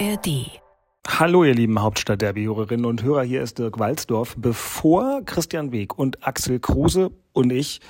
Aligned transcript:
ARD. 0.00 0.60
Hallo, 1.06 1.44
ihr 1.44 1.54
lieben 1.54 1.80
Hauptstadt-Derby-Hörerinnen 1.80 2.84
und 2.84 3.04
Hörer, 3.04 3.22
hier 3.22 3.42
ist 3.42 3.58
Dirk 3.58 3.78
Walzdorf. 3.78 4.34
Bevor 4.36 5.22
Christian 5.24 5.70
Weg 5.70 5.96
und 5.96 6.26
Axel 6.26 6.58
Kruse 6.58 7.12
und 7.32 7.52
ich 7.52 7.80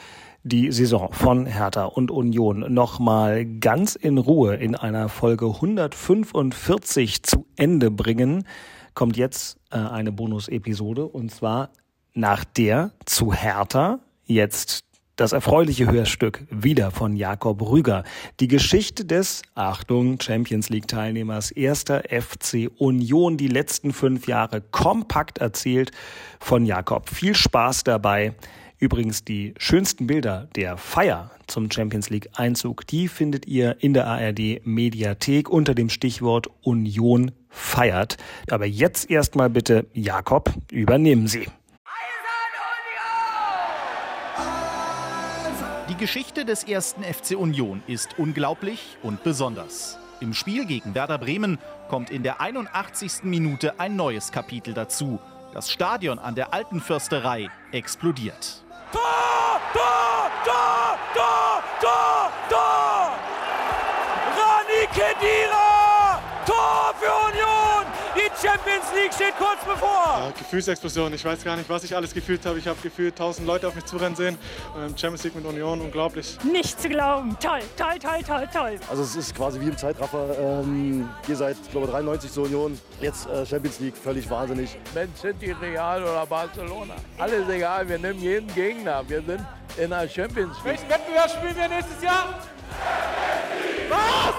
die 0.42 0.70
Saison 0.70 1.12
von 1.12 1.46
Hertha 1.46 1.84
und 1.86 2.10
Union 2.10 2.72
nochmal 2.72 3.46
ganz 3.46 3.94
in 3.94 4.18
Ruhe 4.18 4.56
in 4.56 4.74
einer 4.74 5.08
Folge 5.08 5.46
145 5.46 7.22
zu 7.22 7.46
Ende 7.56 7.90
bringen, 7.90 8.44
kommt 8.92 9.16
jetzt 9.16 9.56
äh, 9.70 9.78
eine 9.78 10.12
Bonus-Episode 10.12 11.06
und 11.06 11.30
zwar 11.30 11.70
nach 12.12 12.44
der 12.44 12.90
zu 13.06 13.32
Hertha 13.32 14.00
jetzt 14.24 14.84
das 15.16 15.32
erfreuliche 15.32 15.90
Hörstück 15.90 16.44
wieder 16.50 16.90
von 16.90 17.16
Jakob 17.16 17.62
Rüger. 17.62 18.04
Die 18.40 18.48
Geschichte 18.48 19.04
des, 19.04 19.42
Achtung, 19.54 20.20
Champions 20.20 20.70
League 20.70 20.88
Teilnehmers 20.88 21.50
erster 21.50 22.02
FC 22.08 22.70
Union, 22.78 23.36
die 23.36 23.48
letzten 23.48 23.92
fünf 23.92 24.26
Jahre 24.26 24.60
kompakt 24.60 25.38
erzählt 25.38 25.92
von 26.40 26.66
Jakob. 26.66 27.08
Viel 27.08 27.34
Spaß 27.34 27.84
dabei. 27.84 28.34
Übrigens 28.78 29.24
die 29.24 29.54
schönsten 29.56 30.08
Bilder 30.08 30.48
der 30.56 30.76
Feier 30.76 31.30
zum 31.46 31.70
Champions 31.70 32.10
League 32.10 32.28
Einzug, 32.34 32.86
die 32.86 33.08
findet 33.08 33.46
ihr 33.46 33.76
in 33.80 33.94
der 33.94 34.06
ARD 34.06 34.66
Mediathek 34.66 35.48
unter 35.48 35.74
dem 35.74 35.88
Stichwort 35.88 36.48
Union 36.60 37.30
feiert. 37.48 38.16
Aber 38.50 38.66
jetzt 38.66 39.10
erstmal 39.10 39.48
bitte, 39.48 39.86
Jakob, 39.94 40.52
übernehmen 40.72 41.28
Sie. 41.28 41.46
Die 45.94 46.00
Geschichte 46.00 46.44
des 46.44 46.64
ersten 46.64 47.04
FC 47.04 47.36
Union 47.38 47.80
ist 47.86 48.18
unglaublich 48.18 48.96
und 49.04 49.22
besonders. 49.22 49.96
Im 50.18 50.34
Spiel 50.34 50.66
gegen 50.66 50.92
Werder 50.96 51.18
Bremen 51.18 51.56
kommt 51.88 52.10
in 52.10 52.24
der 52.24 52.40
81. 52.40 53.22
Minute 53.22 53.78
ein 53.78 53.94
neues 53.94 54.32
Kapitel 54.32 54.74
dazu. 54.74 55.20
Das 55.52 55.70
Stadion 55.70 56.18
an 56.18 56.34
der 56.34 56.52
Alten 56.52 56.80
Försterei 56.80 57.48
explodiert. 57.70 58.64
Tor! 58.90 59.02
Tor! 59.72 60.30
Tor! 60.44 60.98
Tor! 61.14 61.62
Tor! 61.80 62.32
Tor! 62.48 63.12
Rani 64.36 64.86
Kedira! 64.92 66.20
Tor 66.44 66.92
für 66.98 67.28
Union! 67.28 67.63
Champions 68.44 68.84
League 68.94 69.14
steht 69.14 69.34
kurz 69.38 69.64
bevor. 69.64 70.18
Ja, 70.18 70.30
Gefühlsexplosion. 70.36 71.14
Ich 71.14 71.24
weiß 71.24 71.42
gar 71.44 71.56
nicht, 71.56 71.70
was 71.70 71.82
ich 71.84 71.96
alles 71.96 72.12
gefühlt 72.12 72.44
habe. 72.44 72.58
Ich 72.58 72.68
habe 72.68 72.78
gefühlt 72.82 73.14
1000 73.14 73.46
Leute 73.46 73.66
auf 73.66 73.74
mich 73.74 73.86
zurennen 73.86 74.14
sehen. 74.14 74.36
Ähm, 74.76 74.94
Champions 74.98 75.24
League 75.24 75.34
mit 75.34 75.46
Union, 75.46 75.80
unglaublich. 75.80 76.36
Nicht 76.44 76.78
zu 76.78 76.90
glauben. 76.90 77.36
Toll, 77.40 77.60
toll, 77.76 77.98
toll, 77.98 78.22
toll, 78.22 78.48
toll. 78.52 78.78
Also 78.90 79.02
es 79.02 79.16
ist 79.16 79.34
quasi 79.34 79.58
wie 79.60 79.68
im 79.68 79.78
Zeitraffer. 79.78 80.38
Ähm, 80.38 81.08
ihr 81.26 81.36
seid, 81.36 81.56
glaube 81.70 81.86
93 81.86 82.30
zur 82.30 82.44
Union. 82.44 82.78
Jetzt 83.00 83.26
äh, 83.26 83.46
Champions 83.46 83.80
League, 83.80 83.96
völlig 83.96 84.28
wahnsinnig. 84.28 84.76
Man 84.94 85.08
City, 85.16 85.52
Real 85.52 86.02
oder 86.02 86.26
Barcelona. 86.26 86.96
Alles 87.16 87.48
egal, 87.48 87.88
wir 87.88 87.98
nehmen 87.98 88.20
jeden 88.20 88.54
Gegner. 88.54 89.02
Wir 89.08 89.22
sind 89.22 89.40
in 89.78 89.88
der 89.88 90.06
Champions 90.06 90.56
League. 90.56 90.64
Welchen 90.64 90.88
Wettbewerb 90.90 91.30
spielen 91.30 91.56
wir 91.56 91.68
nächstes 91.68 92.02
Jahr? 92.02 92.40
Was? 93.88 94.33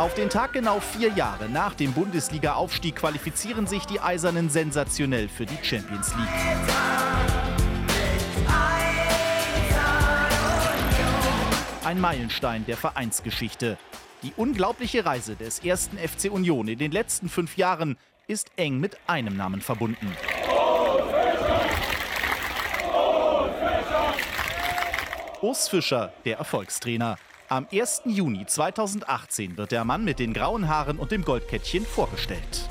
Auf 0.00 0.14
den 0.14 0.30
Tag 0.30 0.54
genau 0.54 0.80
vier 0.80 1.10
Jahre 1.10 1.50
nach 1.50 1.74
dem 1.74 1.92
Bundesliga-Aufstieg 1.92 2.96
qualifizieren 2.96 3.66
sich 3.66 3.84
die 3.84 4.00
Eisernen 4.00 4.48
sensationell 4.48 5.28
für 5.28 5.44
die 5.44 5.58
Champions 5.62 6.14
League. 6.16 6.26
Ein 11.84 12.00
Meilenstein 12.00 12.64
der 12.64 12.78
Vereinsgeschichte. 12.78 13.76
Die 14.22 14.32
unglaubliche 14.38 15.04
Reise 15.04 15.36
des 15.36 15.58
ersten 15.58 15.98
FC 15.98 16.32
Union 16.32 16.66
in 16.68 16.78
den 16.78 16.92
letzten 16.92 17.28
fünf 17.28 17.58
Jahren 17.58 17.98
ist 18.26 18.52
eng 18.56 18.80
mit 18.80 18.96
einem 19.06 19.36
Namen 19.36 19.60
verbunden. 19.60 20.16
Urs 25.42 25.68
Fischer, 25.68 26.14
der 26.24 26.38
Erfolgstrainer. 26.38 27.18
Am 27.52 27.66
1. 27.72 28.02
Juni 28.04 28.46
2018 28.46 29.56
wird 29.56 29.72
der 29.72 29.84
Mann 29.84 30.04
mit 30.04 30.20
den 30.20 30.32
grauen 30.32 30.68
Haaren 30.68 31.00
und 31.00 31.10
dem 31.10 31.24
Goldkettchen 31.24 31.84
vorgestellt. 31.84 32.68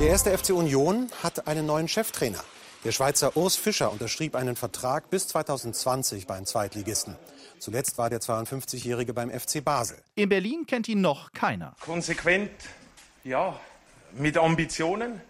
Der 0.00 0.08
erste 0.08 0.38
FC 0.38 0.54
Union 0.54 1.10
hat 1.22 1.46
einen 1.46 1.66
neuen 1.66 1.86
Cheftrainer. 1.86 2.42
Der 2.82 2.92
Schweizer 2.92 3.36
Urs 3.36 3.56
Fischer 3.56 3.92
unterschrieb 3.92 4.34
einen 4.34 4.56
Vertrag 4.56 5.10
bis 5.10 5.28
2020 5.28 6.26
beim 6.26 6.46
Zweitligisten. 6.46 7.14
Zuletzt 7.58 7.98
war 7.98 8.08
der 8.08 8.20
52-Jährige 8.20 9.12
beim 9.12 9.28
FC 9.28 9.62
Basel. 9.62 9.98
In 10.14 10.30
Berlin 10.30 10.64
kennt 10.66 10.88
ihn 10.88 11.02
noch 11.02 11.34
keiner. 11.34 11.76
Konsequent, 11.80 12.52
ja, 13.22 13.60
mit 14.14 14.38
Ambitionen, 14.38 15.20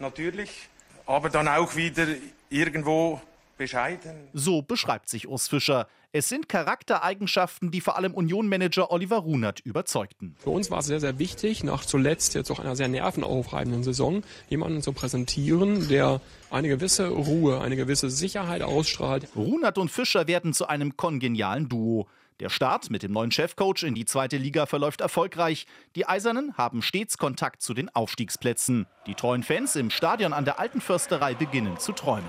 natürlich, 0.00 0.68
aber 1.06 1.30
dann 1.30 1.46
auch 1.46 1.76
wieder 1.76 2.08
irgendwo 2.52 3.20
bescheiden. 3.56 4.28
So 4.32 4.62
beschreibt 4.62 5.08
sich 5.08 5.28
Urs 5.28 5.48
Fischer. 5.48 5.86
Es 6.14 6.28
sind 6.28 6.48
Charaktereigenschaften, 6.48 7.70
die 7.70 7.80
vor 7.80 7.96
allem 7.96 8.12
Union-Manager 8.12 8.90
Oliver 8.90 9.18
Runert 9.18 9.60
überzeugten. 9.60 10.36
Für 10.38 10.50
uns 10.50 10.70
war 10.70 10.80
es 10.80 10.86
sehr, 10.86 11.00
sehr 11.00 11.18
wichtig, 11.18 11.64
nach 11.64 11.86
zuletzt 11.86 12.34
jetzt 12.34 12.50
auch 12.50 12.58
einer 12.58 12.76
sehr 12.76 12.88
nervenaufreibenden 12.88 13.82
Saison, 13.82 14.22
jemanden 14.50 14.82
zu 14.82 14.92
präsentieren, 14.92 15.88
der 15.88 16.20
eine 16.50 16.68
gewisse 16.68 17.08
Ruhe, 17.08 17.62
eine 17.62 17.76
gewisse 17.76 18.10
Sicherheit 18.10 18.60
ausstrahlt. 18.60 19.28
Runert 19.34 19.78
und 19.78 19.90
Fischer 19.90 20.26
werden 20.26 20.52
zu 20.52 20.66
einem 20.66 20.98
kongenialen 20.98 21.70
Duo. 21.70 22.08
Der 22.40 22.48
Start 22.48 22.90
mit 22.90 23.02
dem 23.02 23.12
neuen 23.12 23.30
Chefcoach 23.30 23.82
in 23.82 23.94
die 23.94 24.04
zweite 24.04 24.36
Liga 24.36 24.66
verläuft 24.66 25.00
erfolgreich. 25.00 25.66
Die 25.96 26.06
Eisernen 26.06 26.56
haben 26.56 26.82
stets 26.82 27.18
Kontakt 27.18 27.62
zu 27.62 27.74
den 27.74 27.88
Aufstiegsplätzen. 27.94 28.86
Die 29.06 29.14
treuen 29.14 29.42
Fans 29.42 29.76
im 29.76 29.90
Stadion 29.90 30.32
an 30.32 30.44
der 30.44 30.58
Alten 30.58 30.80
Försterei 30.80 31.34
beginnen 31.34 31.78
zu 31.78 31.92
träumen. 31.92 32.24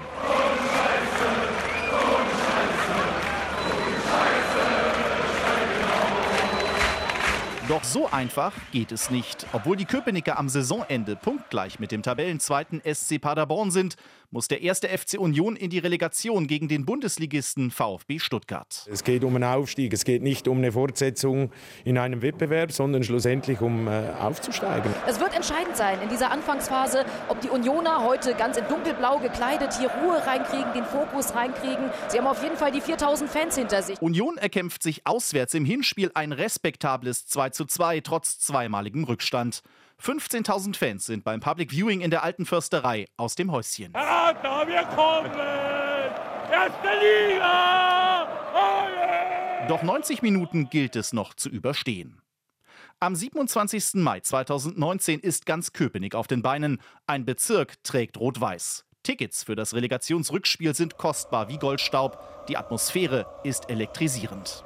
Doch 7.70 7.86
so 7.86 8.10
einfach 8.12 8.52
geht 8.74 8.92
es 8.92 9.10
nicht. 9.10 9.48
Obwohl 9.54 9.78
die 9.78 9.86
Köpenicker 9.86 10.38
am 10.38 10.50
Saisonende 10.50 11.16
punktgleich 11.16 11.80
mit 11.80 11.94
dem 11.94 12.04
Tabellenzweiten 12.04 12.82
SC 12.84 13.22
Paderborn 13.22 13.72
sind, 13.72 13.96
muss 14.32 14.48
der 14.48 14.62
erste 14.62 14.90
FC 14.90 15.20
Union 15.20 15.56
in 15.56 15.70
die 15.70 15.78
Relegation 15.78 16.48
gegen 16.48 16.68
den 16.68 16.86
Bundesligisten 16.86 17.70
VfB 17.70 18.18
Stuttgart. 18.18 18.86
Es 18.92 19.04
geht 19.04 19.24
um 19.24 19.36
einen 19.36 19.44
Aufstieg, 19.44 19.94
es 19.94 20.04
geht 20.06 20.24
nicht 20.24 20.48
um 20.48 20.58
eine 20.58 20.72
Fortsetzung 20.72 21.52
in 21.86 22.00
einem 22.00 22.24
Wettbewerb, 22.24 22.72
sondern 22.72 23.04
schlussendlich 23.04 23.62
um 23.62 23.88
äh, 23.88 24.10
aufzusteigen. 24.20 24.92
Es 25.08 25.20
wird 25.20 25.36
entscheidend 25.36 25.78
sein 25.78 26.02
in 26.02 26.10
dieser 26.10 26.32
Anfangsphase, 26.32 27.06
ob 27.30 27.42
die 27.42 27.50
Unioner 27.50 28.04
heute 28.04 28.34
ganz 28.34 28.58
in 28.58 28.68
dunkelblau 28.68 29.20
gekleidet 29.20 29.78
hier 29.78 29.92
Ruhe 30.02 30.26
reinkriegen, 30.26 30.74
den 30.74 30.86
Fokus 30.86 31.36
reinkriegen. 31.36 31.92
Sie 32.08 32.18
haben 32.18 32.28
auf 32.28 32.42
jeden 32.42 32.58
Fall 32.58 32.72
die 32.72 32.82
4000 32.82 33.30
Fans 33.30 33.56
hinter 33.56 33.84
sich. 33.84 34.02
Union 34.02 34.38
erkämpft 34.38 34.82
sich 34.82 35.06
auswärts 35.06 35.54
im 35.54 35.64
Hinspiel 35.64 36.10
ein 36.16 36.32
respektables 36.32 37.28
2 37.28 37.52
zu 37.54 37.66
2 37.66 38.02
trotz 38.02 38.40
zweimaligem 38.40 39.04
Rückstand. 39.04 39.62
15.000 40.02 40.76
Fans 40.76 41.06
sind 41.06 41.24
beim 41.24 41.40
Public 41.40 41.72
Viewing 41.72 42.02
in 42.02 42.12
der 42.12 42.24
alten 42.24 42.46
Försterei 42.46 43.06
aus 43.16 43.36
dem 43.36 43.52
Häuschen. 43.52 43.94
Hertha, 43.94 44.68
wir 44.68 44.84
kommen! 44.96 45.32
Erste 46.52 46.88
Liga! 47.00 48.28
Oh 48.54 48.90
yeah! 48.90 49.68
Doch 49.68 49.82
90 49.82 50.22
Minuten 50.22 50.70
gilt 50.70 50.96
es 50.96 51.14
noch 51.14 51.34
zu 51.34 51.50
überstehen. 51.50 52.22
Am 53.00 53.16
27. 53.16 53.96
Mai 53.96 54.20
2019 54.20 55.20
ist 55.20 55.46
ganz 55.46 55.74
Köpenick 55.74 56.16
auf 56.16 56.28
den 56.28 56.42
Beinen. 56.42 56.82
Ein 57.08 57.26
Bezirk 57.26 57.84
trägt 57.84 58.18
Rot-Weiß. 58.18 58.86
Tickets 59.04 59.44
für 59.44 59.56
das 59.56 59.74
Relegationsrückspiel 59.74 60.74
sind 60.74 60.98
kostbar 60.98 61.50
wie 61.50 61.58
Goldstaub. 61.58 62.46
Die 62.48 62.56
Atmosphäre 62.56 63.26
ist 63.44 63.70
elektrisierend. 63.70 64.64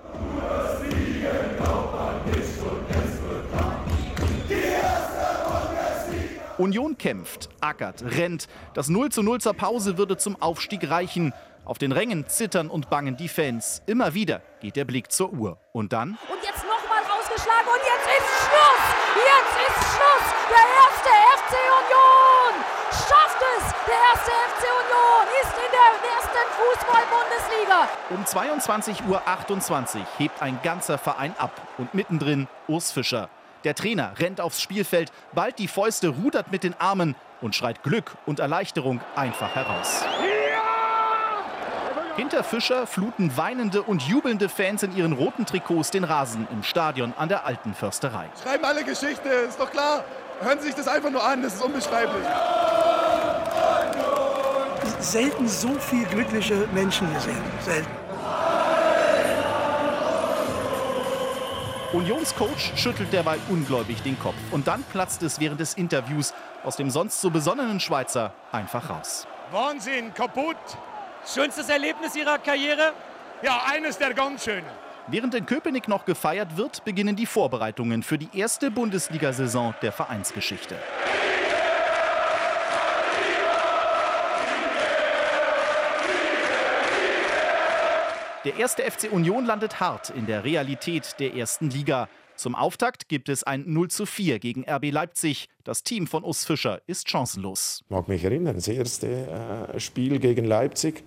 Union 6.58 6.98
kämpft, 6.98 7.50
ackert, 7.62 8.04
rennt. 8.04 8.48
Das 8.74 8.90
0 8.90 9.10
zu 9.12 9.22
0 9.22 9.40
zur 9.42 9.54
Pause 9.54 9.98
würde 9.98 10.18
zum 10.18 10.42
Aufstieg 10.42 10.90
reichen. 10.90 11.34
Auf 11.66 11.78
den 11.78 11.92
Rängen 11.92 12.28
zittern 12.28 12.70
und 12.70 12.90
bangen 12.90 13.18
die 13.18 13.28
Fans. 13.28 13.84
Immer 13.86 14.14
wieder 14.14 14.42
geht 14.62 14.76
der 14.76 14.86
Blick 14.86 15.12
zur 15.12 15.34
Uhr. 15.34 15.60
Und 15.74 15.94
dann? 15.94 16.18
Und 16.32 16.42
jetzt 16.42 16.64
nochmal 16.64 17.04
rausgeschlagen 17.04 17.68
und 17.68 17.82
jetzt 17.86 18.08
ist 18.08 18.30
Schluss! 18.48 18.84
Jetzt 19.22 19.56
ist 19.68 19.80
Schluss! 19.94 20.26
Der 20.50 20.66
erste 20.82 21.12
FC 21.38 21.54
Union 21.78 22.54
schafft 22.90 23.42
es! 23.58 23.64
Der 23.86 24.00
erste 24.10 24.32
FC 24.32 24.64
Union 24.82 25.28
ist 25.44 25.54
in 25.60 25.72
der 25.76 25.92
ersten 26.10 26.46
Fußball-Bundesliga! 26.58 27.88
Um 28.10 28.24
22.28 28.24 30.00
Uhr 30.00 30.08
hebt 30.18 30.42
ein 30.42 30.60
ganzer 30.64 30.98
Verein 30.98 31.36
ab. 31.38 31.52
Und 31.78 31.94
mittendrin 31.94 32.48
Urs 32.68 32.92
Fischer. 32.92 33.30
Der 33.68 33.76
Trainer 33.76 34.14
rennt 34.18 34.40
aufs 34.40 34.62
Spielfeld, 34.62 35.12
bald 35.34 35.60
die 35.60 35.68
Fäuste, 35.68 36.08
rudert 36.08 36.54
mit 36.54 36.64
den 36.64 36.74
Armen 36.80 37.16
und 37.42 37.54
schreit 37.54 37.84
Glück 37.84 38.16
und 38.26 38.40
Erleichterung 38.40 39.02
einfach 39.14 39.54
heraus. 39.56 40.06
Hinter 42.16 42.46
Fischer 42.46 42.88
fluten 42.88 43.36
weinende 43.36 43.82
und 43.82 44.04
jubelnde 44.04 44.48
Fans 44.48 44.84
in 44.84 44.96
ihren 44.96 45.12
roten 45.12 45.46
Trikots 45.46 45.92
den 45.92 46.06
Rasen 46.06 46.48
im 46.50 46.64
Stadion 46.64 47.14
an 47.18 47.28
der 47.28 47.46
alten 47.46 47.74
Försterei. 47.74 48.30
Schreiben 48.42 48.64
alle 48.64 48.86
Geschichte, 48.86 49.28
ist 49.28 49.60
doch 49.60 49.70
klar. 49.70 50.06
Hören 50.40 50.60
Sie 50.60 50.68
sich 50.68 50.76
das 50.76 50.88
einfach 50.88 51.10
nur 51.10 51.22
an, 51.22 51.44
das 51.44 51.56
ist 51.56 51.62
unbeschreiblich. 51.62 52.24
Selten 55.02 55.46
so 55.46 55.74
viele 55.78 56.06
glückliche 56.06 56.70
Menschen 56.74 57.14
gesehen. 57.14 57.42
Selten. 57.66 58.07
Unionscoach 61.98 62.78
schüttelt 62.78 63.12
derweil 63.12 63.40
ungläubig 63.50 64.04
den 64.04 64.20
Kopf. 64.20 64.36
Und 64.52 64.68
dann 64.68 64.84
platzt 64.84 65.24
es 65.24 65.40
während 65.40 65.60
des 65.60 65.74
Interviews 65.74 66.32
aus 66.64 66.76
dem 66.76 66.92
sonst 66.92 67.20
so 67.20 67.32
besonnenen 67.32 67.80
Schweizer 67.80 68.34
einfach 68.52 68.92
raus. 68.92 69.26
Wahnsinn, 69.52 70.14
kaputt. 70.14 70.58
Schönstes 71.26 71.70
Erlebnis 71.70 72.16
Ihrer 72.16 72.38
Karriere? 72.38 72.94
Ja, 73.42 73.64
eines 73.66 73.98
der 73.98 74.14
ganz 74.14 74.44
schönen. 74.44 74.68
Während 75.08 75.34
in 75.34 75.48
Köpenick 75.48 75.88
noch 75.88 76.06
gefeiert 76.06 76.56
wird, 76.56 76.86
beginnen 76.86 77.16
die 77.16 77.26
Vorbereitungen 77.26 78.04
für 78.04 78.20
die 78.20 78.30
erste 78.32 78.70
Bundesliga-Saison 78.70 79.74
der 79.82 79.92
Vereinsgeschichte. 79.92 80.76
Der 88.46 88.56
erste 88.58 88.84
FC 88.84 89.12
Union 89.12 89.46
landet 89.46 89.80
hart 89.80 90.12
in 90.12 90.28
der 90.28 90.44
Realität 90.44 91.16
der 91.20 91.34
ersten 91.34 91.70
Liga. 91.70 92.08
Zum 92.36 92.54
Auftakt 92.54 93.10
gibt 93.10 93.30
es 93.30 93.44
ein 93.44 93.64
0 93.66 93.90
zu 93.90 94.06
4 94.06 94.38
gegen 94.38 94.64
RB 94.70 94.92
Leipzig. 94.92 95.50
Das 95.64 95.82
Team 95.82 96.06
von 96.06 96.24
Urs 96.24 96.46
Fischer 96.46 96.80
ist 96.86 97.10
chancenlos. 97.10 97.82
Ich 97.86 97.90
mag 97.90 98.08
mich 98.08 98.24
erinnern, 98.24 98.56
das 98.56 98.68
erste 98.68 99.72
äh, 99.74 99.80
Spiel 99.80 100.20
gegen 100.20 100.46
Leipzig. 100.46 101.04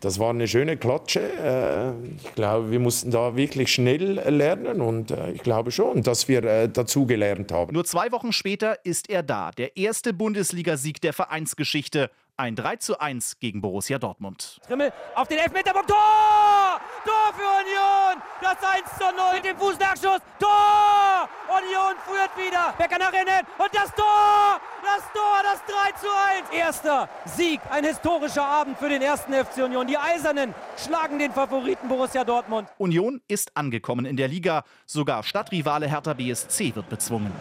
Das 0.00 0.18
war 0.18 0.30
eine 0.30 0.48
schöne 0.48 0.78
Klatsche. 0.78 1.20
Äh, 1.20 1.92
ich 2.16 2.34
glaube, 2.34 2.70
wir 2.70 2.80
mussten 2.80 3.10
da 3.10 3.36
wirklich 3.36 3.72
schnell 3.72 4.14
lernen 4.28 4.80
und 4.80 5.10
äh, 5.10 5.32
ich 5.32 5.42
glaube 5.42 5.70
schon, 5.72 6.02
dass 6.02 6.26
wir 6.26 6.42
äh, 6.42 6.68
dazu 6.70 7.06
gelernt 7.06 7.52
haben. 7.52 7.74
Nur 7.74 7.84
zwei 7.84 8.10
Wochen 8.10 8.32
später 8.32 8.84
ist 8.84 9.10
er 9.10 9.22
da. 9.22 9.50
Der 9.50 9.76
erste 9.76 10.14
Bundesligasieg 10.14 11.02
der 11.02 11.12
Vereinsgeschichte. 11.12 12.10
Ein 12.38 12.56
3 12.56 12.76
zu 12.76 12.98
1 12.98 13.38
gegen 13.40 13.60
Borussia 13.60 13.98
Dortmund. 13.98 14.58
Trimmel 14.66 14.90
auf 15.14 15.28
den 15.28 15.38
Elfmeterpunkt. 15.38 15.90
Tor! 15.90 16.61
Tor 17.32 17.38
für 17.38 17.48
Union! 17.62 18.22
Das 18.40 18.56
1 18.62 18.88
zu 18.98 19.04
0 19.04 19.34
mit 19.34 19.44
dem 19.44 19.56
Fußnachschuss. 19.56 20.20
Tor! 20.38 21.28
Union 21.48 21.94
führt 22.06 22.36
wieder. 22.36 22.74
Wer 22.76 22.88
kann 22.88 23.02
rennen? 23.02 23.46
Und 23.58 23.68
das 23.72 23.94
Tor! 23.94 24.60
Das 24.82 25.02
Tor, 25.12 25.42
das 25.42 25.60
3 25.66 25.92
zu 26.00 26.06
1. 26.08 26.50
Erster 26.52 27.08
Sieg, 27.24 27.60
ein 27.70 27.84
historischer 27.84 28.44
Abend 28.44 28.78
für 28.78 28.88
den 28.88 29.00
ersten 29.00 29.32
FC 29.32 29.58
Union. 29.58 29.86
Die 29.86 29.96
Eisernen 29.96 30.54
schlagen 30.76 31.18
den 31.18 31.32
Favoriten 31.32 31.88
Borussia 31.88 32.24
Dortmund. 32.24 32.68
Union 32.78 33.20
ist 33.28 33.56
angekommen 33.56 34.06
in 34.06 34.16
der 34.16 34.28
Liga. 34.28 34.64
Sogar 34.86 35.22
Stadtrivale 35.22 35.88
Hertha 35.88 36.14
BSC 36.14 36.74
wird 36.74 36.88
bezwungen. 36.88 37.32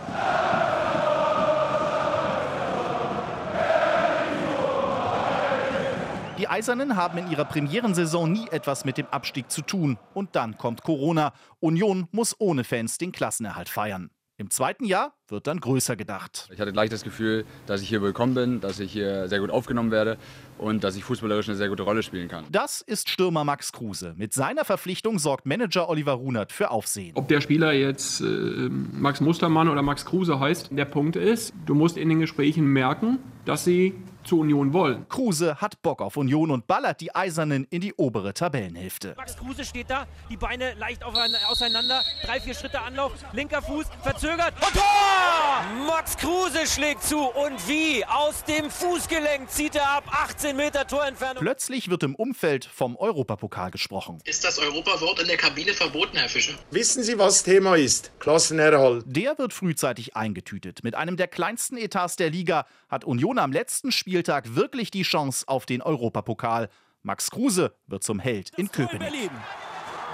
Die 6.41 6.47
Eisernen 6.47 6.95
haben 6.95 7.19
in 7.19 7.29
ihrer 7.29 7.45
Premierensaison 7.45 8.31
nie 8.31 8.47
etwas 8.49 8.83
mit 8.83 8.97
dem 8.97 9.05
Abstieg 9.05 9.51
zu 9.51 9.61
tun. 9.61 9.99
Und 10.15 10.35
dann 10.35 10.57
kommt 10.57 10.81
Corona. 10.81 11.33
Union 11.59 12.07
muss 12.09 12.35
ohne 12.39 12.63
Fans 12.63 12.97
den 12.97 13.11
Klassenerhalt 13.11 13.69
feiern. 13.69 14.09
Im 14.37 14.49
zweiten 14.49 14.85
Jahr 14.85 15.13
wird 15.27 15.45
dann 15.45 15.59
größer 15.59 15.95
gedacht. 15.95 16.49
Ich 16.51 16.59
hatte 16.59 16.73
gleich 16.73 16.89
das 16.89 17.03
Gefühl, 17.03 17.45
dass 17.67 17.83
ich 17.83 17.89
hier 17.89 18.01
willkommen 18.01 18.33
bin, 18.33 18.59
dass 18.59 18.79
ich 18.79 18.91
hier 18.91 19.27
sehr 19.27 19.39
gut 19.39 19.51
aufgenommen 19.51 19.91
werde 19.91 20.17
und 20.57 20.83
dass 20.83 20.95
ich 20.95 21.03
fußballerisch 21.03 21.47
eine 21.47 21.57
sehr 21.57 21.69
gute 21.69 21.83
Rolle 21.83 22.01
spielen 22.01 22.27
kann. 22.27 22.45
Das 22.49 22.81
ist 22.81 23.07
Stürmer 23.07 23.43
Max 23.43 23.71
Kruse. 23.71 24.15
Mit 24.17 24.33
seiner 24.33 24.65
Verpflichtung 24.65 25.19
sorgt 25.19 25.45
Manager 25.45 25.89
Oliver 25.89 26.13
Runert 26.13 26.51
für 26.51 26.71
Aufsehen. 26.71 27.11
Ob 27.13 27.27
der 27.27 27.41
Spieler 27.41 27.71
jetzt 27.73 28.19
äh, 28.21 28.23
Max 28.23 29.21
Mustermann 29.21 29.69
oder 29.69 29.83
Max 29.83 30.05
Kruse 30.05 30.39
heißt, 30.39 30.71
der 30.71 30.85
Punkt 30.85 31.17
ist, 31.17 31.53
du 31.67 31.75
musst 31.75 31.97
in 31.97 32.09
den 32.09 32.19
Gesprächen 32.19 32.65
merken, 32.65 33.19
dass 33.45 33.63
sie 33.63 33.93
zur 34.23 34.39
Union 34.39 34.73
wollen. 34.73 35.07
Kruse 35.09 35.61
hat 35.61 35.81
Bock 35.81 36.01
auf 36.01 36.17
Union 36.17 36.51
und 36.51 36.67
ballert 36.67 37.01
die 37.01 37.13
Eisernen 37.15 37.65
in 37.69 37.81
die 37.81 37.93
obere 37.93 38.33
Tabellenhälfte. 38.33 39.13
Max 39.17 39.37
Kruse 39.37 39.65
steht 39.65 39.89
da, 39.89 40.07
die 40.29 40.37
Beine 40.37 40.73
leicht 40.75 41.03
auseinander, 41.03 42.01
drei, 42.25 42.39
vier 42.39 42.53
Schritte 42.53 42.81
Anlauf, 42.81 43.13
linker 43.33 43.61
Fuß 43.61 43.87
verzögert 44.03 44.53
und 44.55 44.73
Tor! 44.73 45.85
Max 45.87 46.17
Kruse 46.17 46.65
schlägt 46.67 47.03
zu 47.03 47.19
und 47.19 47.67
wie? 47.67 48.05
Aus 48.05 48.43
dem 48.43 48.69
Fußgelenk 48.69 49.49
zieht 49.49 49.75
er 49.75 49.89
ab, 49.89 50.03
18 50.11 50.55
Meter 50.55 50.87
Torentfernung. 50.87 51.41
Plötzlich 51.41 51.89
wird 51.89 52.03
im 52.03 52.15
Umfeld 52.15 52.65
vom 52.65 52.95
Europapokal 52.95 53.71
gesprochen. 53.71 54.19
Ist 54.25 54.43
das 54.43 54.59
Europawort 54.59 55.19
in 55.21 55.27
der 55.27 55.37
Kabine 55.37 55.73
verboten, 55.73 56.17
Herr 56.17 56.29
Fischer? 56.29 56.53
Wissen 56.71 57.03
Sie, 57.03 57.17
was 57.17 57.43
Thema 57.43 57.75
ist? 57.75 58.11
Klassenerhalt. 58.19 59.03
Der 59.07 59.37
wird 59.37 59.53
frühzeitig 59.53 60.15
eingetütet. 60.15 60.83
Mit 60.83 60.95
einem 60.95 61.17
der 61.17 61.27
kleinsten 61.27 61.77
Etats 61.77 62.15
der 62.15 62.29
Liga 62.29 62.65
hat 62.89 63.05
Union 63.05 63.39
am 63.39 63.51
letzten 63.51 63.91
Spieltag 64.11 64.55
wirklich 64.55 64.91
die 64.91 65.03
Chance 65.03 65.47
auf 65.47 65.65
den 65.65 65.81
Europapokal. 65.81 66.67
Max 67.01 67.31
Kruse 67.31 67.73
wird 67.87 68.03
zum 68.03 68.19
Held 68.19 68.49
in 68.57 68.69
Köpenick 68.69 69.31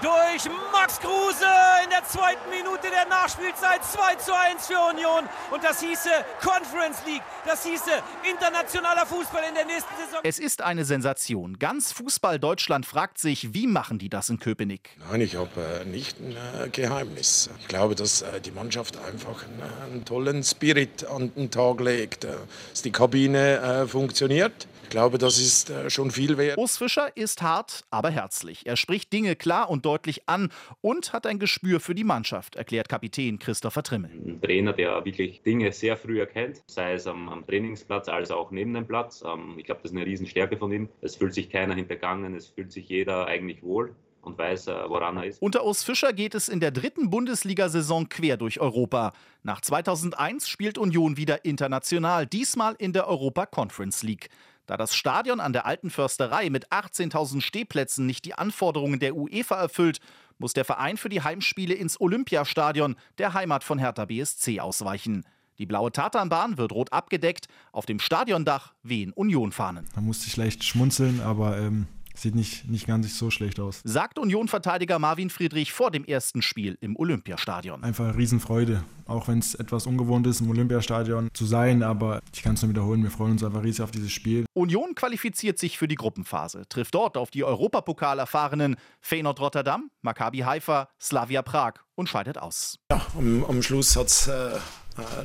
durch 0.01 0.45
Max 0.71 0.99
Kruse 0.99 1.45
in 1.83 1.89
der 1.89 2.03
zweiten 2.05 2.49
Minute 2.49 2.89
der 2.89 3.05
Nachspielzeit 3.07 3.83
2 3.83 4.15
zu 4.15 4.35
1 4.35 4.67
für 4.67 4.79
Union. 4.93 5.27
Und 5.51 5.63
das 5.63 5.81
hieße 5.81 6.09
Conference 6.41 6.99
League, 7.05 7.23
das 7.45 7.65
hieße 7.65 7.91
internationaler 8.29 9.05
Fußball 9.05 9.43
in 9.47 9.55
der 9.55 9.65
nächsten 9.65 9.93
Saison. 9.97 10.19
Es 10.23 10.39
ist 10.39 10.61
eine 10.61 10.85
Sensation. 10.85 11.57
Ganz 11.57 11.91
Fußball 11.93 12.39
Deutschland 12.39 12.85
fragt 12.85 13.17
sich, 13.17 13.53
wie 13.53 13.67
machen 13.67 13.97
die 13.97 14.09
das 14.09 14.29
in 14.29 14.39
Köpenick? 14.39 14.91
Nein, 15.09 15.21
ich 15.21 15.35
habe 15.35 15.81
äh, 15.81 15.85
nicht 15.85 16.19
ein 16.19 16.31
äh, 16.31 16.69
Geheimnis. 16.69 17.49
Ich 17.59 17.67
glaube, 17.67 17.95
dass 17.95 18.21
äh, 18.21 18.39
die 18.41 18.51
Mannschaft 18.51 18.97
einfach 18.97 19.43
einen, 19.43 19.59
äh, 19.59 19.93
einen, 19.93 20.05
tollen 20.05 20.43
Spirit 20.43 21.05
an 21.07 21.33
den 21.35 21.49
Tag 21.49 21.79
legt, 21.79 22.23
äh, 22.23 22.33
dass 22.71 22.81
die 22.81 22.91
Kabine 22.91 23.57
äh, 23.57 23.87
funktioniert. 23.87 24.67
Ich 24.87 24.91
glaube, 24.91 25.17
das 25.17 25.37
ist 25.37 25.69
schon 25.91 26.11
viel 26.11 26.37
wert. 26.37 26.57
Urs 26.57 26.77
Fischer 26.77 27.11
ist 27.17 27.41
hart, 27.41 27.83
aber 27.91 28.09
herzlich. 28.09 28.65
Er 28.65 28.77
spricht 28.77 29.11
Dinge 29.11 29.35
klar 29.35 29.69
und 29.69 29.85
deutlich 29.85 30.29
an 30.29 30.49
und 30.79 31.11
hat 31.11 31.25
ein 31.27 31.39
Gespür 31.39 31.81
für 31.81 31.93
die 31.93 32.05
Mannschaft, 32.05 32.55
erklärt 32.55 32.87
Kapitän 32.87 33.37
Christopher 33.37 33.83
Trimmel. 33.83 34.11
Ein 34.11 34.41
Trainer, 34.41 34.71
der 34.71 35.03
wirklich 35.03 35.41
Dinge 35.41 35.73
sehr 35.73 35.97
früh 35.97 36.21
erkennt, 36.21 36.63
sei 36.67 36.93
es 36.93 37.05
am, 37.05 37.27
am 37.27 37.45
Trainingsplatz 37.45 38.07
als 38.07 38.31
auch 38.31 38.49
neben 38.51 38.73
dem 38.73 38.87
Platz. 38.87 39.25
Ähm, 39.27 39.55
ich 39.57 39.65
glaube, 39.65 39.81
das 39.83 39.91
ist 39.91 39.97
eine 39.97 40.05
Riesenstärke 40.05 40.55
von 40.55 40.71
ihm. 40.71 40.87
Es 41.01 41.17
fühlt 41.17 41.33
sich 41.33 41.49
keiner 41.49 41.75
hintergangen, 41.75 42.33
es 42.33 42.47
fühlt 42.47 42.71
sich 42.71 42.87
jeder 42.87 43.27
eigentlich 43.27 43.61
wohl 43.63 43.93
und 44.21 44.37
weiß, 44.37 44.67
äh, 44.67 44.75
woran 44.87 45.17
er 45.17 45.25
ist. 45.25 45.41
Unter 45.41 45.65
Urs 45.65 45.83
Fischer 45.83 46.13
geht 46.13 46.33
es 46.33 46.47
in 46.47 46.61
der 46.61 46.71
dritten 46.71 47.09
Bundesliga-Saison 47.09 48.07
quer 48.07 48.37
durch 48.37 48.61
Europa. 48.61 49.11
Nach 49.43 49.59
2001 49.59 50.47
spielt 50.47 50.77
Union 50.77 51.17
wieder 51.17 51.43
international, 51.43 52.25
diesmal 52.25 52.75
in 52.79 52.93
der 52.93 53.09
Europa 53.09 53.45
Conference 53.47 54.01
League. 54.01 54.29
Da 54.67 54.75
das 54.75 54.93
Stadion 54.93 55.39
an 55.39 55.53
der 55.53 55.65
Alten 55.65 55.89
Försterei 55.89 56.49
mit 56.49 56.71
18.000 56.71 57.41
Stehplätzen 57.41 58.05
nicht 58.05 58.25
die 58.25 58.33
Anforderungen 58.33 58.99
der 58.99 59.15
UEFA 59.15 59.55
erfüllt, 59.55 59.99
muss 60.37 60.53
der 60.53 60.65
Verein 60.65 60.97
für 60.97 61.09
die 61.09 61.21
Heimspiele 61.21 61.73
ins 61.73 61.99
Olympiastadion, 61.99 62.97
der 63.17 63.33
Heimat 63.33 63.63
von 63.63 63.79
Hertha 63.79 64.05
BSC, 64.05 64.59
ausweichen. 64.59 65.25
Die 65.57 65.65
blaue 65.65 65.91
Tatanbahn 65.91 66.57
wird 66.57 66.73
rot 66.73 66.93
abgedeckt, 66.93 67.47
auf 67.71 67.85
dem 67.85 67.99
Stadiondach 67.99 68.73
wehen 68.83 69.13
Unionfahnen. 69.13 69.85
Da 69.95 70.01
musste 70.01 70.27
ich 70.27 70.37
leicht 70.37 70.63
schmunzeln, 70.63 71.21
aber 71.21 71.57
ähm, 71.57 71.87
sieht 72.17 72.35
nicht, 72.35 72.69
nicht 72.69 72.87
ganz 72.87 73.17
so 73.17 73.29
schlecht 73.29 73.59
aus. 73.59 73.81
Sagt 73.83 74.19
Union-Verteidiger 74.19 74.99
Marvin 74.99 75.29
Friedrich 75.29 75.71
vor 75.71 75.91
dem 75.91 76.03
ersten 76.05 76.41
Spiel 76.41 76.77
im 76.81 76.95
Olympiastadion. 76.95 77.83
Einfach 77.83 78.15
Riesenfreude, 78.17 78.83
auch 79.05 79.27
wenn 79.27 79.39
es 79.39 79.55
etwas 79.55 79.85
ungewohnt 79.85 80.27
ist, 80.27 80.41
im 80.41 80.49
Olympiastadion 80.49 81.29
zu 81.33 81.45
sein, 81.45 81.83
aber 81.83 82.21
ich 82.33 82.43
kann 82.43 82.55
es 82.55 82.61
nur 82.61 82.69
wiederholen, 82.69 83.03
wir 83.03 83.11
freuen 83.11 83.33
uns 83.33 83.43
einfach 83.43 83.63
riesig 83.63 83.83
auf 83.83 83.91
dieses 83.91 84.11
Spiel. 84.11 84.45
Union 84.53 84.95
qualifiziert 84.95 85.59
sich 85.59 85.77
für 85.77 85.87
die 85.87 85.95
Gruppenphase, 85.95 86.63
trifft 86.69 86.95
dort 86.95 87.17
auf 87.17 87.29
die 87.31 87.43
Europapokal 87.43 88.19
erfahrenen 88.19 88.75
Feyenoord 89.01 89.39
Rotterdam, 89.39 89.89
Maccabi 90.01 90.39
Haifa, 90.39 90.89
Slavia 91.01 91.41
Prag 91.41 91.73
und 91.95 92.09
scheidet 92.09 92.37
aus. 92.37 92.79
Ja, 92.91 93.01
am, 93.17 93.45
am 93.45 93.61
Schluss 93.61 93.95
hat 93.95 94.07
es 94.07 94.27
äh, 94.27 94.51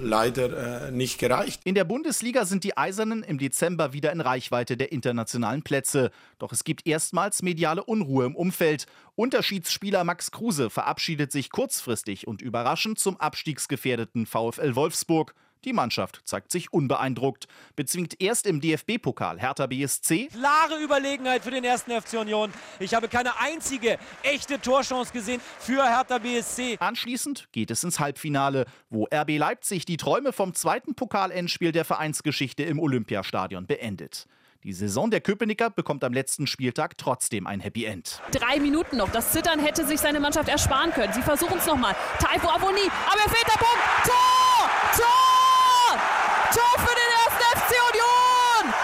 leider 0.00 0.86
äh, 0.86 0.90
nicht 0.90 1.18
gereicht. 1.18 1.62
In 1.64 1.74
der 1.74 1.84
Bundesliga 1.84 2.44
sind 2.44 2.64
die 2.64 2.76
Eisernen 2.76 3.22
im 3.22 3.38
Dezember 3.38 3.92
wieder 3.92 4.12
in 4.12 4.20
Reichweite 4.20 4.76
der 4.76 4.92
internationalen 4.92 5.62
Plätze. 5.62 6.10
Doch 6.38 6.52
es 6.52 6.64
gibt 6.64 6.86
erstmals 6.86 7.42
mediale 7.42 7.84
Unruhe 7.84 8.26
im 8.26 8.36
Umfeld. 8.36 8.86
Unterschiedsspieler 9.14 10.04
Max 10.04 10.30
Kruse 10.30 10.70
verabschiedet 10.70 11.32
sich 11.32 11.50
kurzfristig 11.50 12.26
und 12.26 12.42
überraschend 12.42 12.98
zum 12.98 13.18
abstiegsgefährdeten 13.18 14.26
VfL 14.26 14.74
Wolfsburg. 14.74 15.34
Die 15.64 15.72
Mannschaft 15.72 16.22
zeigt 16.24 16.50
sich 16.50 16.72
unbeeindruckt, 16.72 17.46
bezwingt 17.76 18.20
erst 18.20 18.46
im 18.46 18.60
DFB-Pokal 18.60 19.40
Hertha 19.40 19.66
BSC. 19.66 20.28
Klare 20.28 20.82
Überlegenheit 20.82 21.44
für 21.44 21.50
den 21.50 21.64
ersten 21.64 21.92
FC 21.92 22.14
Union. 22.14 22.52
Ich 22.80 22.94
habe 22.94 23.08
keine 23.08 23.38
einzige 23.38 23.98
echte 24.22 24.60
Torchance 24.60 25.12
gesehen 25.12 25.40
für 25.60 25.84
Hertha 25.84 26.18
BSC. 26.18 26.78
Anschließend 26.80 27.48
geht 27.52 27.70
es 27.70 27.84
ins 27.84 28.00
Halbfinale, 28.00 28.66
wo 28.90 29.06
RB 29.12 29.38
Leipzig 29.38 29.84
die 29.84 29.96
Träume 29.96 30.32
vom 30.32 30.54
zweiten 30.54 30.94
Pokalendspiel 30.94 31.72
der 31.72 31.84
Vereinsgeschichte 31.84 32.64
im 32.64 32.80
Olympiastadion 32.80 33.66
beendet. 33.66 34.26
Die 34.64 34.72
Saison 34.72 35.10
der 35.10 35.20
Köpenicker 35.20 35.70
bekommt 35.70 36.04
am 36.04 36.12
letzten 36.12 36.46
Spieltag 36.46 36.96
trotzdem 36.96 37.48
ein 37.48 37.58
Happy 37.58 37.84
End. 37.84 38.20
Drei 38.30 38.60
Minuten 38.60 38.96
noch. 38.96 39.10
Das 39.10 39.32
Zittern 39.32 39.58
hätte 39.58 39.84
sich 39.84 39.98
seine 39.98 40.20
Mannschaft 40.20 40.48
ersparen 40.48 40.92
können. 40.92 41.12
Sie 41.12 41.22
versuchen 41.22 41.58
es 41.58 41.66
nochmal. 41.66 41.96
Taifu 42.20 42.48
Avoni, 42.48 42.86
aber 43.10 43.20
er 43.24 43.30
fehlt 43.30 43.46
der 43.46 43.58
Punkt. 43.58 43.82
Tor! 44.04 44.70
Tor! 44.94 45.98
Tor 46.54 46.78
für 46.78 46.94
den 46.94 47.10
ersten 47.26 47.42
FC 47.58 47.74
Union! 47.90 48.74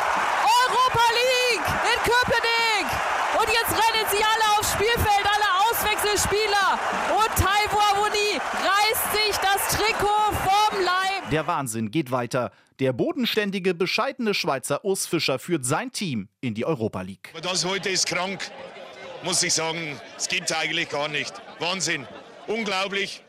Europa 0.67 1.05
League 1.15 1.69
in 1.95 1.99
Köpenick! 2.03 2.89
Und 3.39 3.47
jetzt 3.47 3.71
rennen 3.71 4.07
sie 4.11 4.19
alle 4.19 4.59
aufs 4.59 4.73
Spielfeld, 4.73 5.25
alle 5.31 5.49
Auswechselspieler. 5.71 6.79
Und 7.15 7.31
Taifu 7.39 7.79
Avoni 7.79 8.41
reißt 8.67 9.13
sich 9.15 9.37
das 9.39 9.79
Trikot 9.79 10.35
vom 10.43 10.81
Leib. 10.83 11.18
Der 11.31 11.47
Wahnsinn 11.47 11.91
geht 11.91 12.11
weiter. 12.11 12.53
Der 12.79 12.95
bodenständige, 12.95 13.75
bescheidene 13.75 14.33
Schweizer 14.33 14.83
Urs 14.83 15.07
Fischer 15.07 15.39
führt 15.39 15.67
sein 15.67 15.93
Team 15.93 16.29
in 16.41 16.55
die 16.55 16.65
Europa 16.65 17.03
League. 17.03 17.35
Das 17.43 17.67
heute 17.67 17.91
ist 17.91 18.07
krank, 18.07 18.51
muss 19.25 19.43
ich 19.43 19.53
sagen. 19.53 20.01
Es 20.17 20.29
gibt 20.29 20.51
eigentlich 20.57 20.89
gar 20.89 21.09
nicht. 21.09 21.35
Wahnsinn. 21.59 22.07
Unglaublich, 22.47 23.23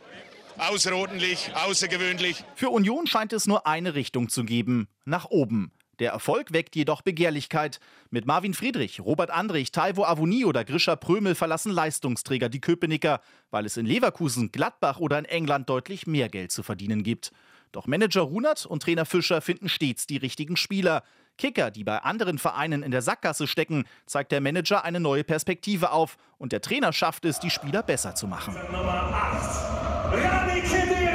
außerordentlich, 0.57 1.51
außergewöhnlich. 1.55 2.45
Für 2.55 2.69
Union 2.69 3.05
scheint 3.05 3.33
es 3.33 3.47
nur 3.47 3.67
eine 3.67 3.95
Richtung 3.95 4.29
zu 4.29 4.45
geben, 4.45 4.87
nach 5.03 5.25
oben. 5.25 5.73
Der 5.99 6.11
Erfolg 6.11 6.53
weckt 6.53 6.77
jedoch 6.77 7.01
Begehrlichkeit. 7.01 7.81
Mit 8.11 8.25
Marvin 8.25 8.53
Friedrich, 8.53 9.01
Robert 9.01 9.29
Andrich, 9.29 9.73
Taivo 9.73 10.05
Avoni 10.05 10.45
oder 10.45 10.63
Grisha 10.63 10.95
Prömel 10.95 11.35
verlassen 11.35 11.73
Leistungsträger 11.73 12.47
die 12.47 12.61
Köpenicker, 12.61 13.19
weil 13.51 13.65
es 13.65 13.75
in 13.75 13.85
Leverkusen, 13.85 14.53
Gladbach 14.53 14.99
oder 14.99 15.19
in 15.19 15.25
England 15.25 15.69
deutlich 15.69 16.07
mehr 16.07 16.29
Geld 16.29 16.53
zu 16.53 16.63
verdienen 16.63 17.03
gibt. 17.03 17.33
Doch 17.71 17.87
Manager 17.87 18.21
Runert 18.21 18.65
und 18.65 18.83
Trainer 18.83 19.05
Fischer 19.05 19.41
finden 19.41 19.69
stets 19.69 20.07
die 20.07 20.17
richtigen 20.17 20.57
Spieler. 20.57 21.03
Kicker, 21.37 21.71
die 21.71 21.83
bei 21.83 21.99
anderen 21.99 22.37
Vereinen 22.37 22.83
in 22.83 22.91
der 22.91 23.01
Sackgasse 23.01 23.47
stecken, 23.47 23.85
zeigt 24.05 24.31
der 24.31 24.41
Manager 24.41 24.83
eine 24.83 24.99
neue 24.99 25.23
Perspektive 25.23 25.91
auf 25.91 26.17
und 26.37 26.51
der 26.51 26.61
Trainer 26.61 26.91
schafft 26.91 27.25
es, 27.25 27.39
die 27.39 27.49
Spieler 27.49 27.81
besser 27.81 28.15
zu 28.15 28.27
machen. 28.27 28.55
Nummer 28.71 29.13
8, 29.13 30.13
Rani 30.13 30.61
Kedira. 30.61 31.09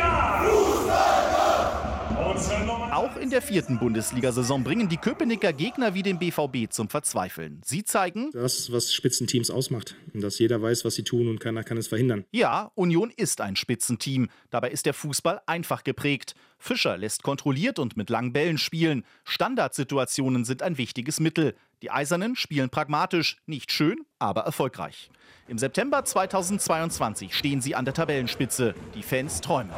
Auch 2.94 3.13
in 3.24 3.30
der 3.30 3.40
vierten 3.40 3.78
Bundesliga-Saison 3.78 4.62
bringen 4.64 4.90
die 4.90 4.98
Köpenicker 4.98 5.54
Gegner 5.54 5.94
wie 5.94 6.02
den 6.02 6.18
BVB 6.18 6.70
zum 6.70 6.90
Verzweifeln. 6.90 7.62
Sie 7.64 7.82
zeigen, 7.82 8.30
das, 8.32 8.70
was 8.70 8.92
Spitzenteams 8.92 9.48
ausmacht. 9.48 9.96
Und 10.12 10.20
dass 10.20 10.38
jeder 10.38 10.60
weiß, 10.60 10.84
was 10.84 10.94
sie 10.94 11.04
tun 11.04 11.28
und 11.28 11.40
keiner 11.40 11.64
kann 11.64 11.78
es 11.78 11.88
verhindern. 11.88 12.26
Ja, 12.32 12.70
Union 12.74 13.10
ist 13.10 13.40
ein 13.40 13.56
Spitzenteam. 13.56 14.28
Dabei 14.50 14.68
ist 14.68 14.84
der 14.84 14.92
Fußball 14.92 15.40
einfach 15.46 15.84
geprägt. 15.84 16.34
Fischer 16.58 16.98
lässt 16.98 17.22
kontrolliert 17.22 17.78
und 17.78 17.96
mit 17.96 18.10
langen 18.10 18.34
Bällen 18.34 18.58
spielen. 18.58 19.04
Standardsituationen 19.24 20.44
sind 20.44 20.62
ein 20.62 20.76
wichtiges 20.76 21.18
Mittel. 21.18 21.54
Die 21.80 21.90
Eisernen 21.90 22.36
spielen 22.36 22.68
pragmatisch, 22.68 23.38
nicht 23.46 23.72
schön, 23.72 24.04
aber 24.18 24.42
erfolgreich. 24.42 25.08
Im 25.48 25.56
September 25.56 26.04
2022 26.04 27.34
stehen 27.34 27.62
sie 27.62 27.74
an 27.74 27.86
der 27.86 27.94
Tabellenspitze. 27.94 28.74
Die 28.94 29.02
Fans 29.02 29.40
träumen. 29.40 29.72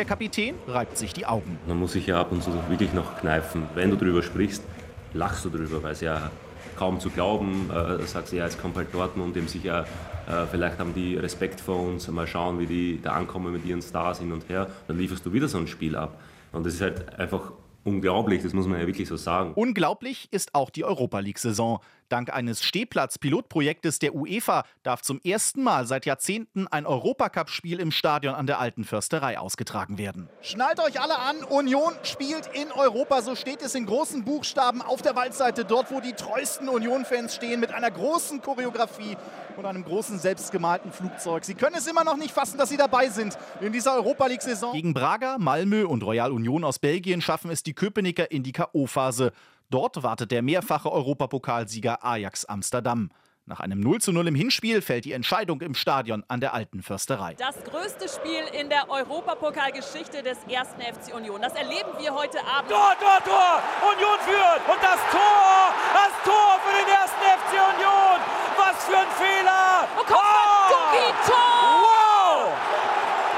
Der 0.00 0.06
Kapitän 0.06 0.54
reibt 0.66 0.96
sich 0.96 1.12
die 1.12 1.26
Augen. 1.26 1.58
Man 1.66 1.78
muss 1.78 1.92
sich 1.92 2.06
ja 2.06 2.18
ab 2.18 2.32
und 2.32 2.42
zu 2.42 2.50
wirklich 2.70 2.94
noch 2.94 3.18
kneifen. 3.20 3.64
Wenn 3.74 3.90
du 3.90 3.96
darüber 3.96 4.22
sprichst, 4.22 4.64
lachst 5.12 5.44
du 5.44 5.50
darüber, 5.50 5.82
weil 5.82 5.92
es 5.92 6.00
ja 6.00 6.30
kaum 6.78 7.00
zu 7.00 7.10
glauben, 7.10 7.68
äh, 7.70 8.02
sagst 8.06 8.32
ja, 8.32 8.44
jetzt 8.44 8.58
kommt 8.58 8.78
halt 8.78 8.94
Dortmund, 8.94 9.36
dem 9.36 9.46
sich 9.46 9.62
ja, 9.62 9.82
äh, 9.82 10.46
vielleicht 10.50 10.78
haben 10.78 10.94
die 10.94 11.16
Respekt 11.16 11.60
vor 11.60 11.82
uns, 11.82 12.08
mal 12.08 12.26
schauen, 12.26 12.58
wie 12.58 12.64
die 12.64 13.02
da 13.02 13.12
ankommen 13.12 13.52
mit 13.52 13.66
ihren 13.66 13.82
Stars 13.82 14.20
hin 14.20 14.32
und 14.32 14.48
her, 14.48 14.70
dann 14.88 14.96
lieferst 14.96 15.26
du 15.26 15.34
wieder 15.34 15.48
so 15.48 15.58
ein 15.58 15.66
Spiel 15.66 15.94
ab. 15.94 16.18
Und 16.52 16.64
das 16.64 16.72
ist 16.72 16.80
halt 16.80 17.18
einfach 17.18 17.52
unglaublich, 17.84 18.42
das 18.42 18.54
muss 18.54 18.66
man 18.66 18.80
ja 18.80 18.86
wirklich 18.86 19.06
so 19.06 19.18
sagen. 19.18 19.52
Unglaublich 19.54 20.28
ist 20.30 20.54
auch 20.54 20.70
die 20.70 20.84
Europa 20.84 21.18
League-Saison. 21.18 21.80
Dank 22.10 22.32
eines 22.32 22.62
Stehplatz-Pilotprojektes 22.64 24.00
der 24.00 24.14
UEFA 24.14 24.64
darf 24.82 25.00
zum 25.00 25.20
ersten 25.22 25.62
Mal 25.62 25.86
seit 25.86 26.06
Jahrzehnten 26.06 26.66
ein 26.66 26.84
Europacup-Spiel 26.84 27.78
im 27.78 27.92
Stadion 27.92 28.34
an 28.34 28.46
der 28.46 28.58
Alten 28.58 28.84
Försterei 28.84 29.38
ausgetragen 29.38 29.96
werden. 29.96 30.28
Schnallt 30.42 30.80
euch 30.80 31.00
alle 31.00 31.18
an, 31.20 31.44
Union 31.44 31.92
spielt 32.02 32.48
in 32.52 32.72
Europa, 32.72 33.22
so 33.22 33.36
steht 33.36 33.62
es 33.62 33.76
in 33.76 33.86
großen 33.86 34.24
Buchstaben 34.24 34.82
auf 34.82 35.02
der 35.02 35.14
Waldseite, 35.14 35.64
dort 35.64 35.92
wo 35.92 36.00
die 36.00 36.12
treuesten 36.12 36.68
Union-Fans 36.68 37.34
stehen, 37.36 37.60
mit 37.60 37.72
einer 37.72 37.92
großen 37.92 38.42
Choreografie 38.42 39.16
und 39.56 39.64
einem 39.64 39.84
großen 39.84 40.18
selbstgemalten 40.18 40.90
Flugzeug. 40.90 41.44
Sie 41.44 41.54
können 41.54 41.76
es 41.76 41.86
immer 41.86 42.02
noch 42.02 42.16
nicht 42.16 42.32
fassen, 42.32 42.58
dass 42.58 42.70
sie 42.70 42.76
dabei 42.76 43.08
sind 43.08 43.38
in 43.60 43.72
dieser 43.72 43.94
Europa 43.94 44.26
League-Saison. 44.26 44.72
Gegen 44.72 44.94
Braga, 44.94 45.38
Malmö 45.38 45.86
und 45.86 46.02
Royal 46.02 46.32
Union 46.32 46.64
aus 46.64 46.80
Belgien 46.80 47.20
schaffen 47.20 47.50
es 47.50 47.62
die 47.62 47.74
Köpenicker 47.74 48.30
in 48.32 48.42
die 48.42 48.52
K.O.-Phase. 48.52 49.30
Dort 49.70 50.02
wartet 50.02 50.32
der 50.32 50.42
mehrfache 50.42 50.90
Europapokalsieger 50.90 52.04
Ajax 52.04 52.44
Amsterdam. 52.44 53.10
Nach 53.46 53.60
einem 53.60 53.80
0 53.80 54.00
zu 54.00 54.12
0 54.12 54.26
im 54.28 54.34
Hinspiel 54.34 54.82
fällt 54.82 55.04
die 55.04 55.12
Entscheidung 55.12 55.60
im 55.60 55.74
Stadion 55.74 56.24
an 56.26 56.40
der 56.40 56.54
alten 56.54 56.82
Försterei. 56.82 57.34
Das 57.34 57.54
größte 57.64 58.08
Spiel 58.08 58.42
in 58.60 58.68
der 58.68 58.90
Europapokalgeschichte 58.90 60.22
des 60.22 60.38
ersten 60.50 60.82
FC 60.82 61.14
Union. 61.14 61.40
Das 61.40 61.54
erleben 61.54 61.90
wir 61.98 62.12
heute 62.12 62.38
Abend. 62.46 62.70
Tor, 62.70 62.94
Tor, 62.98 63.18
Tor! 63.24 63.62
Union 63.94 64.18
führt! 64.26 64.62
Und 64.66 64.82
das 64.82 65.00
Tor! 65.10 65.74
Das 65.94 66.14
Tor 66.26 66.50
für 66.66 66.74
den 66.74 66.90
ersten 66.90 67.22
FC 67.22 67.52
Union! 67.74 68.18
Was 68.58 68.84
für 68.84 68.98
ein 68.98 69.12
Fehler! 69.18 69.86
Und 69.98 70.06
kommt 70.06 70.18
oh! 70.18 70.90
Tor! 71.26 71.70
Wow! 71.86 72.54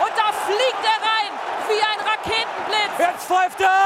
Und 0.00 0.12
da 0.16 0.32
fliegt 0.48 0.84
er 0.84 0.98
rein 1.08 1.32
wie 1.68 1.80
ein 1.80 2.00
Raketenblitz. 2.08 2.96
Jetzt 2.98 3.26
pfeift 3.28 3.60
er! 3.60 3.81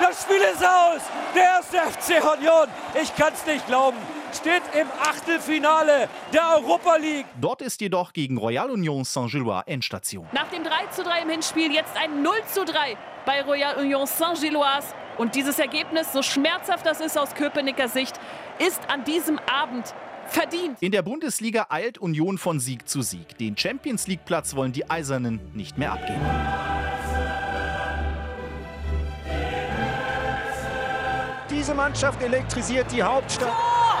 Das 0.00 0.22
Spiel 0.22 0.36
ist 0.36 0.64
aus! 0.64 1.02
Der 1.34 1.42
erste 1.42 1.76
FC 1.78 2.22
Union! 2.38 2.68
Ich 3.00 3.14
kann 3.16 3.32
es 3.32 3.44
nicht 3.46 3.66
glauben! 3.66 3.96
steht 4.34 4.62
im 4.78 4.86
Achtelfinale 5.00 6.08
der 6.32 6.56
Europa 6.56 6.96
League. 6.96 7.26
Dort 7.40 7.62
ist 7.62 7.80
jedoch 7.80 8.12
gegen 8.12 8.38
Royal 8.38 8.70
Union 8.70 9.04
Saint-Gillois 9.04 9.62
Endstation. 9.66 10.26
Nach 10.32 10.48
dem 10.48 10.64
3 10.64 10.86
zu 10.90 11.02
3 11.02 11.22
im 11.22 11.30
Hinspiel 11.30 11.72
jetzt 11.72 11.96
ein 11.96 12.22
0 12.22 12.34
zu 12.52 12.64
3 12.64 12.96
bei 13.24 13.42
Royal 13.42 13.76
Union 13.76 14.06
Saint-Gillois. 14.06 14.84
Und 15.16 15.34
dieses 15.34 15.58
Ergebnis, 15.58 16.12
so 16.12 16.22
schmerzhaft 16.22 16.86
das 16.86 17.00
ist 17.00 17.18
aus 17.18 17.34
Köpenicker 17.34 17.88
Sicht, 17.88 18.20
ist 18.58 18.80
an 18.88 19.04
diesem 19.04 19.38
Abend 19.50 19.94
verdient. 20.26 20.76
In 20.80 20.92
der 20.92 21.02
Bundesliga 21.02 21.66
eilt 21.70 21.98
Union 21.98 22.38
von 22.38 22.60
Sieg 22.60 22.88
zu 22.88 23.02
Sieg. 23.02 23.36
Den 23.38 23.56
Champions 23.56 24.06
League 24.06 24.24
Platz 24.24 24.54
wollen 24.54 24.72
die 24.72 24.88
Eisernen 24.88 25.40
nicht 25.54 25.78
mehr 25.78 25.92
abgeben. 25.92 26.20
Diese 31.68 31.76
Mannschaft 31.76 32.22
elektrisiert 32.22 32.90
die 32.90 33.02
Hauptstadt. 33.02 33.50
Tor! 33.50 33.98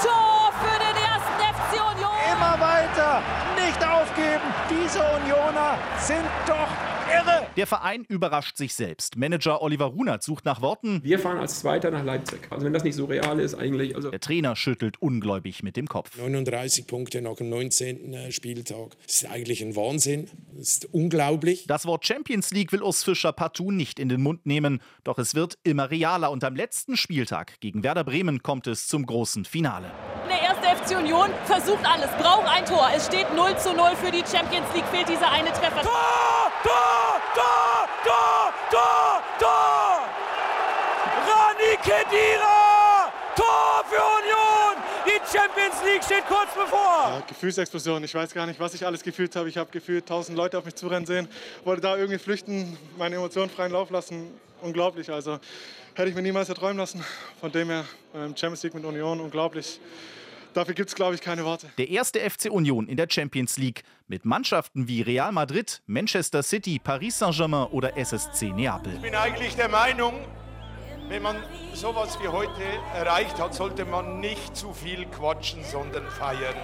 Tor 0.00 0.52
für 0.62 0.78
den 0.78 0.94
ersten 1.02 1.42
FC 1.52 1.82
Union! 1.92 2.12
Immer 2.30 2.60
weiter, 2.60 3.22
nicht 3.56 3.84
aufgeben. 3.84 4.54
Diese 4.70 5.00
Unioner 5.00 5.76
sind 5.98 6.22
doch 6.46 6.68
irre. 7.08 7.46
Der 7.56 7.66
Verein 7.66 8.04
überrascht 8.08 8.56
sich 8.56 8.74
selbst. 8.74 9.16
Manager 9.16 9.62
Oliver 9.62 9.86
Runert 9.86 10.22
sucht 10.22 10.44
nach 10.44 10.60
Worten. 10.60 11.00
Wir 11.02 11.18
fahren 11.18 11.38
als 11.38 11.60
Zweiter 11.60 11.90
nach 11.90 12.04
Leipzig. 12.04 12.40
Also 12.50 12.64
wenn 12.64 12.72
das 12.72 12.84
nicht 12.84 12.94
so 12.94 13.06
real 13.06 13.40
ist 13.40 13.54
eigentlich. 13.54 13.96
Also 13.96 14.10
Der 14.10 14.20
Trainer 14.20 14.54
schüttelt 14.56 15.00
ungläubig 15.00 15.62
mit 15.62 15.76
dem 15.76 15.88
Kopf. 15.88 16.16
39 16.16 16.86
Punkte 16.86 17.20
nach 17.22 17.36
dem 17.36 17.48
19. 17.50 18.30
Spieltag. 18.30 18.96
Das 19.06 19.22
ist 19.22 19.30
eigentlich 19.30 19.62
ein 19.62 19.74
Wahnsinn. 19.76 20.28
Das 20.56 20.68
ist 20.68 20.88
unglaublich. 20.92 21.66
Das 21.66 21.86
Wort 21.86 22.06
Champions 22.06 22.50
League 22.50 22.72
will 22.72 22.82
Urs 22.82 23.02
Fischer 23.04 23.32
partout 23.32 23.70
nicht 23.72 23.98
in 23.98 24.08
den 24.08 24.22
Mund 24.22 24.46
nehmen. 24.46 24.80
Doch 25.04 25.18
es 25.18 25.34
wird 25.34 25.58
immer 25.64 25.90
realer 25.90 26.30
und 26.30 26.44
am 26.44 26.54
letzten 26.54 26.96
Spieltag 26.96 27.60
gegen 27.60 27.82
Werder 27.82 28.04
Bremen 28.04 28.42
kommt 28.42 28.66
es 28.66 28.86
zum 28.88 29.04
großen 29.06 29.44
Finale. 29.44 29.90
Der 30.28 30.40
erste 30.42 30.84
FC 30.84 30.98
Union 30.98 31.30
versucht 31.46 31.84
alles, 31.84 32.10
braucht 32.20 32.46
ein 32.46 32.64
Tor. 32.64 32.88
Es 32.94 33.06
steht 33.06 33.26
0 33.34 33.56
zu 33.58 33.72
0 33.72 33.96
für 33.96 34.10
die 34.10 34.22
Champions 34.30 34.66
League, 34.74 34.86
fehlt 34.92 35.08
dieser 35.08 35.30
eine 35.30 35.48
Treffer. 35.52 35.82
Tor! 35.82 36.47
Tor! 36.62 37.20
Tor! 37.34 37.88
Tor! 38.04 38.52
Tor! 38.70 39.22
Tor! 39.38 40.08
Rani 41.28 41.76
Kedira! 41.82 43.12
Tor 43.36 43.84
für 43.88 44.02
Union! 44.18 44.82
Die 45.06 45.20
Champions 45.36 45.82
League 45.84 46.02
steht 46.02 46.26
kurz 46.26 46.52
bevor. 46.54 47.10
Ja, 47.10 47.22
Gefühlsexplosion. 47.26 48.02
Ich 48.02 48.14
weiß 48.14 48.34
gar 48.34 48.46
nicht, 48.46 48.58
was 48.58 48.74
ich 48.74 48.84
alles 48.84 49.02
gefühlt 49.02 49.34
habe. 49.36 49.48
Ich 49.48 49.56
habe 49.56 49.70
gefühlt 49.70 50.06
tausend 50.06 50.36
Leute 50.36 50.58
auf 50.58 50.64
mich 50.64 50.74
zurennen 50.74 51.06
sehen. 51.06 51.28
Wollte 51.64 51.82
da 51.82 51.96
irgendwie 51.96 52.18
flüchten, 52.18 52.76
meine 52.96 53.16
Emotionen 53.16 53.50
freien 53.50 53.72
Lauf 53.72 53.90
lassen. 53.90 54.28
Unglaublich. 54.60 55.10
Also 55.10 55.38
hätte 55.94 56.08
ich 56.08 56.14
mir 56.14 56.22
niemals 56.22 56.48
erträumen 56.48 56.78
lassen. 56.78 57.04
Von 57.40 57.52
dem 57.52 57.68
her 57.68 57.84
ähm, 58.14 58.36
Champions 58.36 58.64
League 58.64 58.74
mit 58.74 58.84
Union 58.84 59.20
unglaublich. 59.20 59.80
Dafür 60.58 60.74
gibt 60.74 60.90
es, 60.90 60.94
glaube 60.94 61.14
ich, 61.14 61.20
keine 61.20 61.44
Worte. 61.44 61.70
Der 61.78 61.88
erste 61.88 62.18
FC 62.18 62.50
Union 62.50 62.88
in 62.88 62.96
der 62.96 63.06
Champions 63.08 63.56
League 63.56 63.82
mit 64.08 64.24
Mannschaften 64.24 64.88
wie 64.88 65.02
Real 65.02 65.32
Madrid, 65.32 65.82
Manchester 65.86 66.42
City, 66.42 66.78
Paris 66.82 67.18
Saint-Germain 67.18 67.68
oder 67.68 67.96
SSC 67.96 68.52
Neapel. 68.52 68.94
Ich 68.94 69.00
bin 69.00 69.14
eigentlich 69.14 69.54
der 69.54 69.68
Meinung, 69.68 70.14
wenn 71.08 71.22
man 71.22 71.36
sowas 71.74 72.18
wie 72.20 72.28
heute 72.28 72.62
erreicht 72.94 73.38
hat, 73.40 73.54
sollte 73.54 73.84
man 73.84 74.20
nicht 74.20 74.56
zu 74.56 74.72
viel 74.72 75.06
quatschen, 75.06 75.64
sondern 75.64 76.06
feiern. 76.08 76.56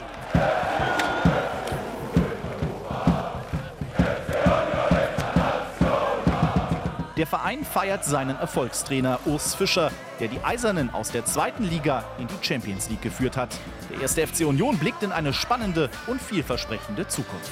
Der 7.24 7.30
Verein 7.30 7.64
feiert 7.64 8.04
seinen 8.04 8.36
Erfolgstrainer 8.36 9.18
Urs 9.24 9.54
Fischer, 9.54 9.90
der 10.20 10.28
die 10.28 10.44
Eisernen 10.44 10.92
aus 10.92 11.10
der 11.10 11.24
zweiten 11.24 11.64
Liga 11.64 12.04
in 12.18 12.26
die 12.26 12.34
Champions 12.46 12.90
League 12.90 13.00
geführt 13.00 13.38
hat. 13.38 13.48
Der 13.90 14.02
erste 14.02 14.26
FC 14.26 14.44
Union 14.44 14.76
blickt 14.76 15.02
in 15.02 15.10
eine 15.10 15.32
spannende 15.32 15.88
und 16.06 16.20
vielversprechende 16.20 17.08
Zukunft. 17.08 17.50